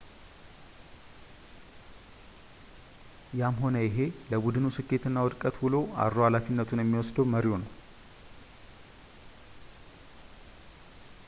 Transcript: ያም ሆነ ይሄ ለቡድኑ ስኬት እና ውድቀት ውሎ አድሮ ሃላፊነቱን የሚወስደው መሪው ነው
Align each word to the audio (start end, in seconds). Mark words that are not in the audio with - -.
ያም 3.39 3.57
ሆነ 3.63 3.75
ይሄ 3.87 4.07
ለቡድኑ 4.31 4.63
ስኬት 4.77 5.03
እና 5.11 5.25
ውድቀት 5.27 5.55
ውሎ 5.65 5.83
አድሮ 6.05 6.17
ሃላፊነቱን 6.27 6.81
የሚወስደው 6.83 7.29
መሪው 7.35 7.55
ነው 7.63 7.69